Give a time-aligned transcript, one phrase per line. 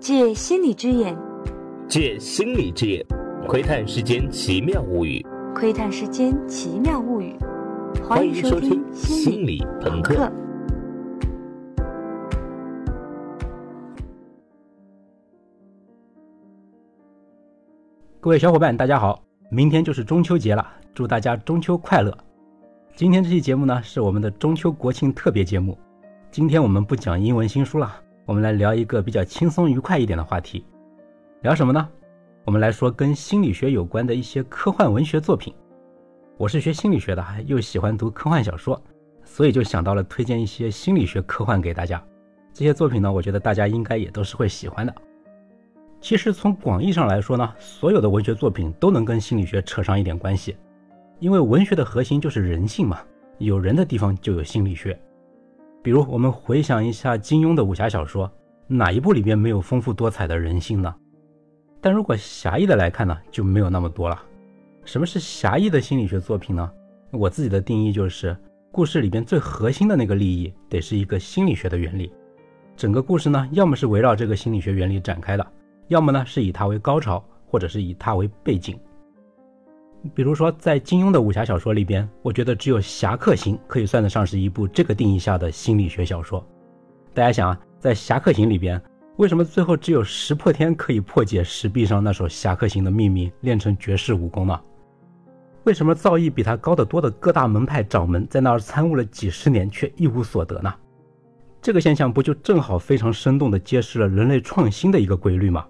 [0.00, 1.14] 借心理之眼，
[1.86, 3.04] 借心理之眼，
[3.46, 5.22] 窥探世间奇妙物语。
[5.54, 7.36] 窥探世间奇妙物语。
[8.02, 10.14] 欢迎收听《心理朋克》。
[18.20, 19.22] 各位小伙伴，大家好！
[19.50, 22.16] 明天就是中秋节了，祝大家中秋快乐。
[22.96, 25.78] 今天这期节目呢，是我们的中秋国庆特别节目。
[26.30, 27.92] 今天我们不讲英文新书了，
[28.30, 30.64] 我们来聊一个比较轻松愉快一点的话题。
[31.42, 31.88] 聊什么呢？
[32.44, 35.52] 我们来说跟心理学有关的一些科幻文学作品。
[36.36, 38.80] 我是学心理学的，又喜欢读科幻小说，
[39.24, 42.00] 所以就想到了推荐一些心理学科幻给大家。
[42.54, 44.94] 这些作品呢，我觉得大家应该也都是会喜欢的。
[46.00, 50.56] 其实从广义上来说呢，所有的文学作品都能跟心理学扯上一点关系，
[51.18, 53.00] 因为文学的核心就是人性嘛，
[53.38, 54.96] 有人的地方就有心理学。
[55.82, 58.30] 比如我们回想一下金庸的武侠小说，
[58.66, 60.94] 哪一部里边没有丰富多彩的人性呢？
[61.80, 64.20] 但如果狭义的来看呢，就没有那么多了。
[64.84, 66.70] 什么是狭义的心理学作品呢？
[67.12, 68.36] 我自己的定义就是，
[68.70, 72.12] 故事里边最核心的那个利益得是一个心理学的原理，
[72.76, 75.46] 整个故事呢，要么是围绕这个心理学原理展开的。
[75.88, 78.78] 要么呢是以它为高潮，或者是以它为背景。
[80.14, 86.44] 比如说，在金庸的武侠小说里边，我觉得只有《侠客行》可以算得上是一部这个定义下的心理学小说。
[87.12, 88.80] 大家想啊，在《侠客行》里边，
[89.16, 94.58] 为什么最后只有石破天可以破解石壁上那首《侠客行》的秘密，练成绝世武功呢？
[95.64, 100.72] 为什么造诣比他高得多的各大门派掌门在那儿参悟了几十年，却一无所得呢？
[101.60, 105.66] 这个现象不就正好非常生动地揭示了人类创新的一个规律吗？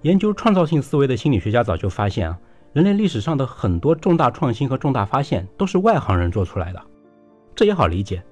[0.00, 2.36] 研究创造性思维的心理学家早就发现啊，
[2.72, 6.82] 人类历史上的很多重大创新和重大发现都是外行人做出来的。
[7.54, 8.22] 这也好理解，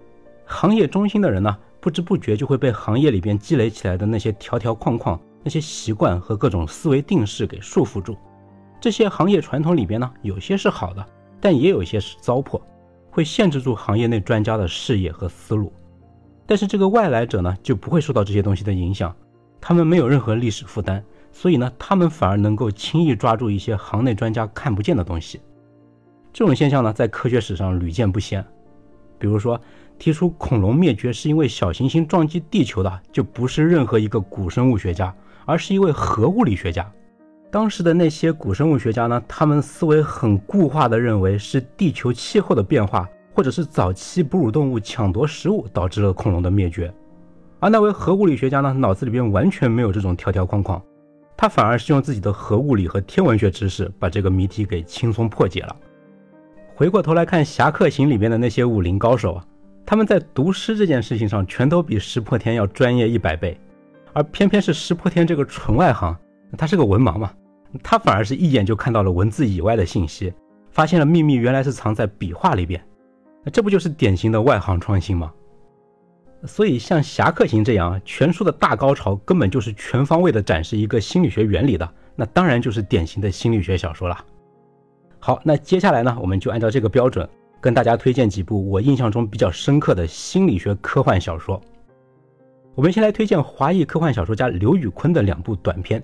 [0.46, 8.16] 行业中心的人呢，不知不觉就会被行业里边积累起来的那些条条框框、那些习惯和各种思维定式给束缚住。
[8.80, 11.05] 这些行业传统里边呢，有些是好的，
[11.38, 12.58] 但也有一些是糟粕，
[13.11, 15.70] 会限制住行业内专家的视野和思路。
[16.46, 19.14] 但是这个外来者呢，就不会受到这些东西的影响，
[19.61, 21.05] 他们没有任何历史负担。
[21.33, 25.41] 所以呢，他们反而能够轻易抓住一些行内专家看不见的东西。
[26.33, 28.45] 这种现象呢，在科学史上屡见不鲜。
[29.18, 29.61] 比如说，
[29.98, 35.14] 提出恐龙灭绝是因为小行星撞击地球的，就不是任何一个古生物学家，
[35.45, 36.90] 而是一位核物理学家。
[37.51, 46.92] 当时的那些古生物学家呢，他们思维很固化的认为是地球气候的变化，或者是早期哺乳动物抢夺食物导致了恐龙的灭绝。
[47.58, 50.80] 而那位核物理学家呢，脑子里边完全没有这种条条框框。
[51.40, 55.74] 他反而是用自己的核物理和天文学知识，把这个谜题给轻松破解了。
[56.74, 59.46] 回过头来看《侠客行》里边的那些武林高手啊，
[59.86, 63.58] 他们在读诗这件事情上，全都比石破天要专业一百倍。
[64.12, 66.14] 而偏偏是石破天这个纯外行，
[66.58, 67.33] 他是个文盲嘛，
[67.83, 70.30] 他反而是一眼就看到了文字以外的信息，
[70.70, 72.78] 发现了秘密原来是藏在笔画里边。
[73.42, 75.33] 那这不就是典型的外行创新吗？
[76.46, 81.86] 所以，像《侠客行》这样全书的大高潮，根本就是全方位的展示一个心理学原理的，
[82.17, 84.17] 那当然就是典型的心理学小说了。
[85.18, 87.28] 好，那接下来呢，我们就按照这个标准，
[87.61, 91.61] 跟大家推荐几部我印象中比较深刻的心理学科幻小说。
[92.74, 96.02] 我们先来推荐华裔科幻小说家刘宇昆的两部短篇。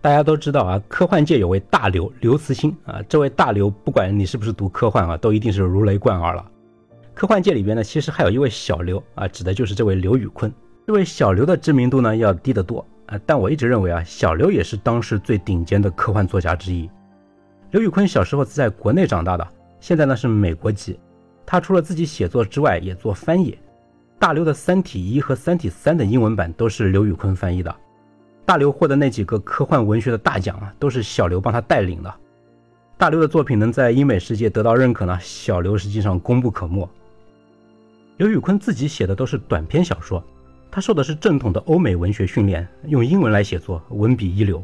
[0.00, 6.50] 大家都知道啊，科幻界有位大刘刘慈欣啊，这位大刘，不管你是不是读科幻啊，都一定是如雷贯耳了。
[7.18, 10.52] 科幻界里边呢，其实还有一位小刘啊，指的就是这位刘宇昆。
[10.86, 16.88] 这位小刘的知名度呢要低得多啊，但我一直认为啊，小刘也是当时最顶尖的科幻作家之一。
[17.72, 19.44] 刘宇昆小时候是在国内长大的，
[19.80, 20.96] 现在呢是美国籍。
[21.44, 23.58] 他除了自己写作之外，也做翻译。
[24.20, 27.74] 大刘的《三体一》和《三体三》的英文版都是刘宇昆翻译的。
[28.46, 32.14] 大刘获得那几个科幻文学的大奖啊，都是小刘帮他带领的。
[32.96, 36.88] 大刘的作品能在英美世界得到认可呢，小刘实际上功不可没。
[38.18, 40.22] 刘宇坤自己写的都是短篇小说，
[40.72, 44.62] 他受的是正统的欧美文学训练，用英文来写作，文笔一流。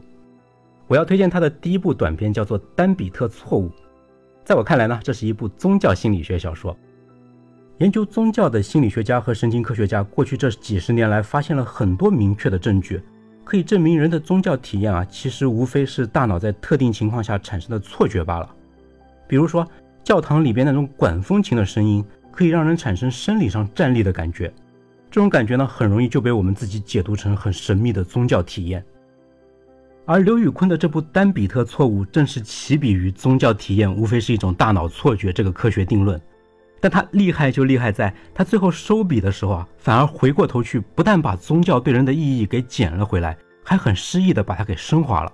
[0.89, 3.69] 我要推荐他的第一部短篇，叫做《丹比特错误》。
[4.45, 6.77] 在我看来呢，这是一部宗教心理学小说。
[7.79, 13.01] 研究宗教的心理学家和神经科学家，过去这几十年来发现了很多明确的证据，
[13.45, 18.53] 可以证明人的宗教体验啊，其实无非是大脑在特定情况下产生的错觉罢了。
[19.29, 19.65] 比如说，
[20.03, 22.05] 教堂里边那种管风琴的声音。
[22.35, 24.53] 可以让人产生生理上站立的感觉，
[25.09, 28.85] 这种感觉呢，很容易就被我们自己解读成很神秘的宗教体验。
[30.05, 36.21] 而刘宇昆的这部《丹比特错误》正是起笔于宗教体验无非是一种大脑错觉这个科学定论。
[36.81, 45.33] 但他厉害就厉害在，他最后收笔的时候啊，反而回过头去，不但把宗教对人的意义给捡了回来，还很诗意的把它给升华了。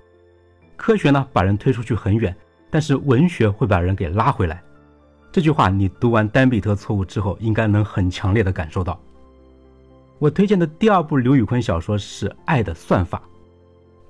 [0.77, 2.37] 科学呢，把人推出去很远，
[2.71, 4.63] 但是文学会把人给拉回来。
[5.33, 9.01] 这句话你读完《丹比特错误》之后，应该能很强烈的感受到。
[10.19, 13.19] 我推荐的第二部刘宇昆小说是《爱的算法》。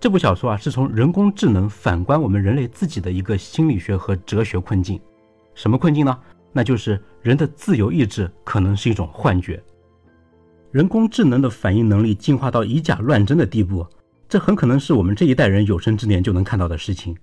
[0.01, 4.99] 这部小说啊，是从人工智能反观我们人类自己的一个心理学和哲学困境。
[5.55, 6.19] 什么困境呢？
[6.53, 9.63] 那就是人的自由意志可能是一种幻觉。
[10.73, 13.87] 人工智能的反应能力进化到以假乱真的地步，
[14.27, 17.15] 这很可能是我们这一代人有生之年就能看到的事情。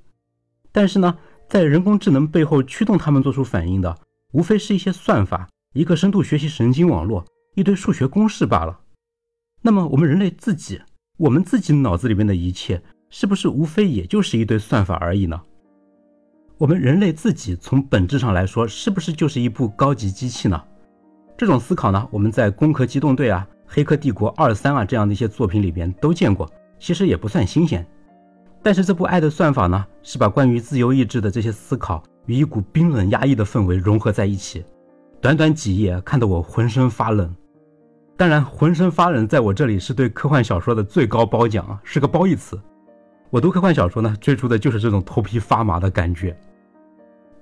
[0.71, 1.17] 但是呢，
[1.49, 3.97] 在人工智能背后驱动他们做出反应的，
[4.33, 8.79] 无非是一些算法、一个深度学习神经网络、一堆数学公式罢了。
[9.61, 10.81] 那么我们人类自己，
[11.17, 15.41] 我们自己脑子里面的一切，是不是无非也就是一堆算法而已呢？
[16.57, 20.61] 我们人类自己从本质上来说，是不是就是一部高级机器呢？
[21.37, 27.85] 这种思考呢，我们在《攻壳机动队》啊、《黑客帝国二三》啊这样的一些作品里边都见过，其实也不算新鲜。
[28.61, 34.63] 但是这部《爱的算法》呢，是把关于自由意志的这些思考与一股冰冷压抑的氛围融合在一起，
[35.21, 37.33] 短短几页看得我浑身发冷。
[38.17, 42.59] 当然，浑身发冷在我这里是对科幻小说的最高褒奖啊，是个褒义词。
[43.29, 46.35] 我读科幻小说呢，追逐的就是这种头皮发麻的感觉。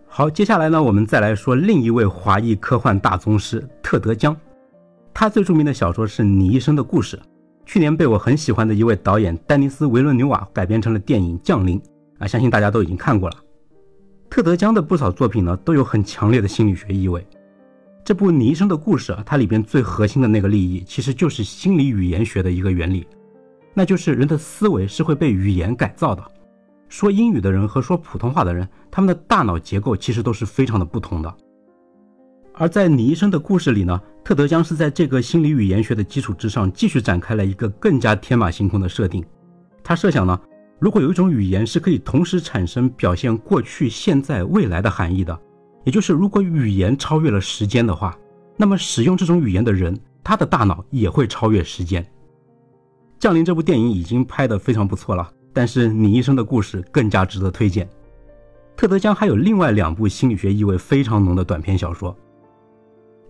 [0.07, 4.35] 好，接下来呢，我们再来说另一位华裔科幻大宗师特德·江。
[5.13, 7.17] 他最著名的小说是《你一生的故事》，
[7.65, 11.79] 去年被我很喜欢的一位导演丹尼斯·维伦纽瓦改编成了电影《降临》
[12.19, 13.35] 啊，相信大家都已经看过了。
[14.29, 17.25] 特德·江的不少作品呢，都有很强烈的心理学意味。
[18.03, 23.07] 这部《尼生的故事》啊，它里边最核心的那个利益，其实就是心理语言学的一个原理，
[23.73, 26.23] 那就是人的思维是会被语言改造的。
[26.87, 31.35] 说英语的人和说普通话的人，他们的大脑结构其实都是非常的不同的。
[32.57, 39.23] 而在你医生的故事里呢，特德将是在这个心理语言学的基础之上，继续展开了一个更加天马行空的设定。
[39.83, 40.39] 他设想呢，
[40.79, 45.37] 如果有一种语言是可以同时产生表现过去、现在、未来的含义的，
[45.83, 48.17] 也就是如果语言超越了时间的话，
[48.55, 52.05] 那么使用这种语言的人，他的大脑也会超越时间。
[53.19, 55.29] 降临这部电影已经拍得非常不错了。
[55.51, 57.87] 但是你一生的故事更加值得推荐。
[58.75, 62.13] 特德·江还有另外两部心理学意味非常浓的短篇小说，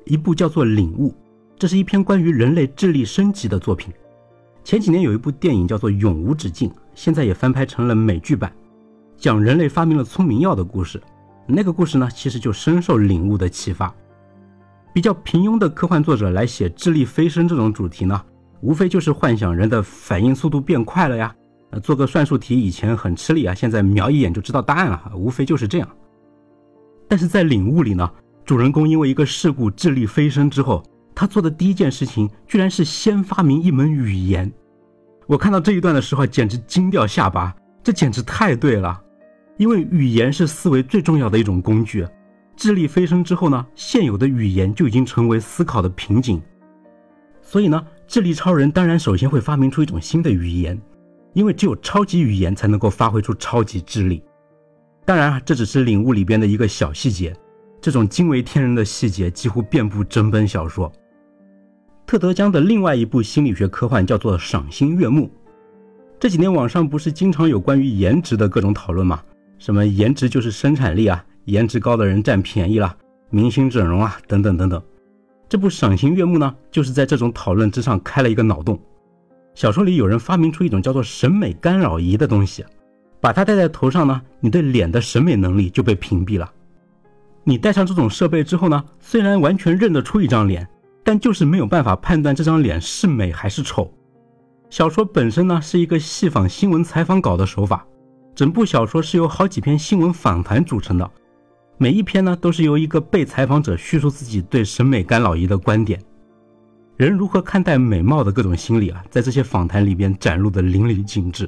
[0.06, 1.10] 一部叫做《领悟》，
[1.58, 3.92] 这是一篇关于人类智力升级的作品。
[4.64, 8.52] 前几年有一部电影叫做《永无止境》，现在也翻拍成了美剧版，
[9.18, 11.02] 讲人类发明了聪明药的故事。
[11.48, 13.94] 那个故事呢，其实就深受领悟的启发。
[14.94, 18.20] 比较平庸的科幻作者来写智力飞升这种主题呢，
[18.62, 21.36] 无非就是幻想人的反应速度变快了呀。
[21.84, 25.90] 做个算术题以前很吃力啊，现在瞄一眼就知道答案了，无非就是这样。
[27.08, 28.10] 但是在领悟里呢，
[28.46, 30.84] 主人公因为一个事故智力飞升之后，
[31.16, 34.52] 他做的第一件事情居然是先发明一门语言。
[35.26, 39.02] 我看到这一段的时候简直惊掉下巴，这简直太对了，
[39.58, 42.06] 因为语言是思维最重要的一种工具。
[42.56, 46.40] 智力飞升之后呢，现有的语言就已经成为思考的瓶颈，
[47.42, 50.80] 所以呢，智力超人当然首先会发明出一种新的语言。
[51.34, 54.24] 因为只有超级语言才能够发挥出超级智力，
[55.04, 57.36] 当然，这只是领悟里边的一个小细节，
[57.86, 60.92] 这种惊为天人的细节几乎遍布整本小说。
[62.08, 65.26] 特德·江的另外一部心理学科幻叫做《赏心悦目》。
[66.20, 69.22] 这几年网上不是经常有关于颜值的各种讨论吗？
[69.60, 72.98] 什么颜值就是生产力啊，颜值高的人占便宜了，
[73.30, 74.82] 明星整容啊，等等等等。
[75.48, 78.80] 这部《赏心悦目》呢，就是在这种讨论之上开了一个脑洞。
[79.54, 82.66] 小说里有人发明出一种叫做审美干扰仪的东西，
[83.22, 86.52] 把它戴在头上呢，你对脸的审美能力就被屏蔽了。
[87.48, 90.68] 你戴上这种设备之后呢，虽然完全认得出一张脸，
[91.04, 93.94] 但就是没有办法判断这张脸是美还是丑。
[94.72, 97.86] 小说本身呢是一个戏仿新闻采访稿的手法，
[98.34, 101.10] 整部小说是由好几篇新闻访谈组成的，
[101.78, 106.02] 每一篇呢都是由一个被采访者叙述自己对审美干扰仪的观点。
[106.98, 111.48] 人如何看待美貌的各种心理啊，在这些访谈里边展露的淋漓尽致。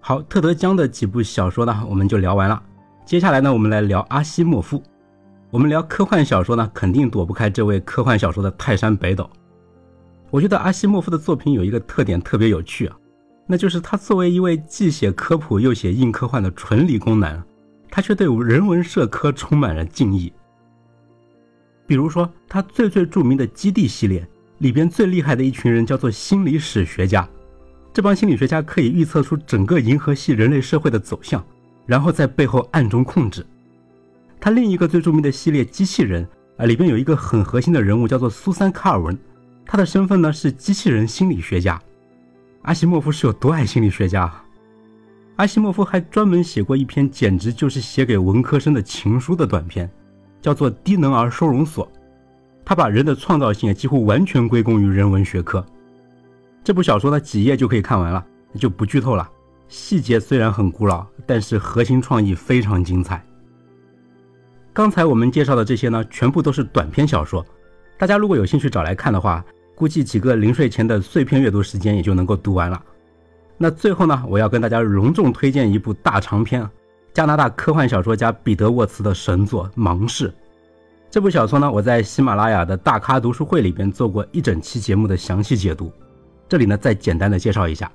[0.00, 2.62] 好，特德·江的几部小说呢，我们就聊完了。
[3.04, 4.82] 接下来呢，我们来聊阿西莫夫。
[5.50, 9.28] 我们聊科幻小说呢，肯定躲不开这位科幻小说的泰山北斗。
[10.30, 12.96] 我觉得阿西莫夫的作品有一个特点特别有趣啊，
[13.46, 17.42] 那就是他作为一位既写科普又写硬科幻的纯理工男，
[17.90, 20.32] 他却对人文社科充满了敬意。
[21.86, 24.26] 比如说，他最最著名的《基地》系列。
[24.58, 27.28] 里边最厉害的一群人叫做心理史学家，
[27.92, 31.44] 这帮心理学家可以预测出整个银河系人类社会的走向，
[31.86, 33.44] 然后在背后暗中控制。
[34.40, 39.16] 他另一个最著名的系列机器人，啊，里边有一个很核心的人物叫做苏珊·卡尔文，
[39.64, 41.80] 他的身份呢是机器人心理学家。
[42.62, 44.32] 阿西莫夫是有多爱心理学家？
[45.36, 49.90] 阿西莫夫还专门写过一篇简直就是写给文科生的情书的短篇，
[50.40, 51.86] 叫做《低能儿收容所》。
[52.64, 55.64] 他把人的创造性几乎完全归功于人文学科。
[56.62, 58.24] 这部小说呢，几页就可以看完了，
[58.56, 59.28] 就不剧透了。
[59.72, 63.24] 细节虽然很古老，但是核心创意非常精彩。
[64.70, 67.42] 刚才我们介绍的这些呢，全部都是短篇小说。
[67.96, 69.42] 大家如果有兴趣找来看的话，
[69.74, 72.82] 估计几个临睡前的碎片阅读时间也就能够读完了。
[73.56, 76.68] 那最后呢，我要跟大家隆重推荐一部大长篇，
[77.14, 80.28] 加拿大科幻小说家彼得沃茨的神作《盲视》。
[81.10, 85.90] 这部小说呢，我在喜马拉雅的大咖读书会里边做过一整期节目的详细解读，
[86.46, 87.90] 这里呢再简单的介绍一下。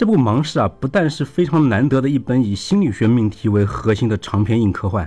[0.00, 5.06] 这部《盲视》啊，不但是非常难得的一本以心理学命题为核心的长篇硬科幻，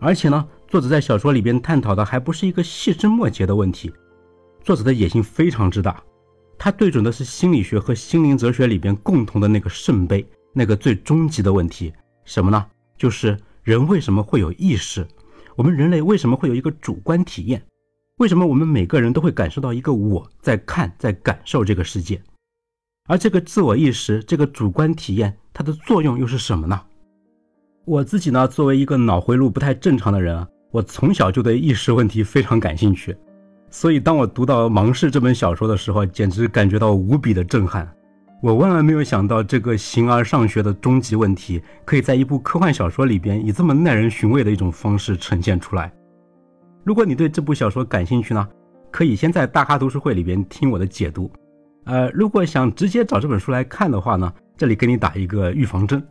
[0.00, 3.92] 而且呢，作者在小说里边探讨的还不是一个细枝末节的问题，
[4.64, 6.02] 作者的野心非常之大。
[6.56, 11.92] 他对准的是心理学和心灵哲学里边共同的那个圣杯，那个最终极的问题，
[12.24, 12.66] 什么呢？
[12.96, 15.06] 就是人为什么会有意识？
[15.56, 17.62] 我们人类为什么会有一个主观体验？
[18.16, 22.18] 为什么我们每个人都会感受到一个我在看、在感受这个世界？
[23.08, 26.80] 而这个自我意识、这个主观体验，它的作用又是什么呢？
[27.84, 33.16] 我自己呢，作为一个脑回路不太正常的人啊，我从小就对意识问题非常感兴趣。
[33.70, 37.92] 所以，当我读到《盲视》这本小说的时候，简直感觉到无比的震撼。
[38.40, 45.92] 我万万没有想到，这个形而上学的终极问题，可以在一部科幻小说里边以这么耐人寻味的一种方式呈现出来。
[46.84, 48.48] 如果你对这部小说感兴趣呢，
[48.92, 51.28] 可以先在大咖读书会里边听我的解读。
[51.84, 56.02] 呃，如果想直接找这本书来看的话呢，这里给你打一个预防针。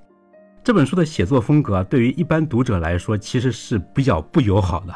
[0.63, 4.93] 这本书的写作风格对于一般读者来说，其实是比较不友好的。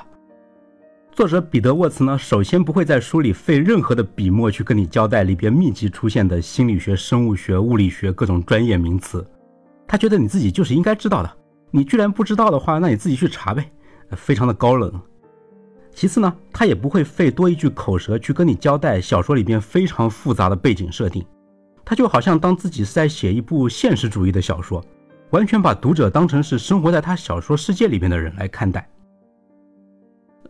[1.12, 9.25] 作者彼得沃茨呢，首先不会在书里费任何的笔墨去跟你交代里边密集出现的心理学、生物学、物理学各种专业名词，
[9.88, 11.32] 他觉得你自己就是应该知道的，
[11.72, 13.65] 你居然不知道的话，那你自己去查呗，
[14.12, 14.91] 非常的高冷。
[15.96, 21.25] 其次呢，他也不会费多一句口舌去跟你交代小说里边非常复杂的背景设定，
[21.86, 24.84] 他就好像当自己是在写一部现实主义的小说，
[25.30, 28.86] 完全把读者当成是生活在他小说世界里边的人来看待。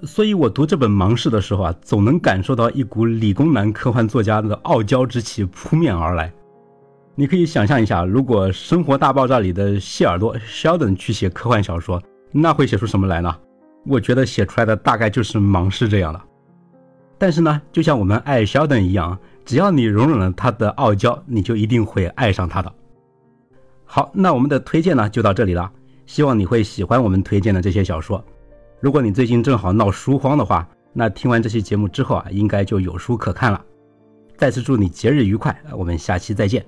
[0.04, 6.34] 所以，我读这本《盲视》的时候啊，总能感受到一股理工男科幻作家的傲娇之气扑面而来。
[7.14, 13.34] 你可以想象一下，如果《生活大爆炸》里的谢耳朵 Sheldon 去写科幻小说，那会写出什么来呢？
[13.86, 16.22] 我觉得写出来的大概就是《盲视》这样的。
[17.18, 22.72] 但是呢，就像我们爱 Sheldon 一样，只要你容忍了他的傲娇，你就一定会爱上他的。
[23.86, 25.72] 好，那我们的推荐呢就到这里了，
[26.06, 28.24] 希望你会喜欢我们推荐的这些小说。
[28.82, 33.64] 如果你最近正好闹书荒的话，那听完这期节目之后啊，应该就有书可看了。
[34.36, 36.66] 再次祝你节日愉快，我们下期再见。